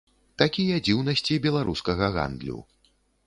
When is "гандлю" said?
2.15-2.57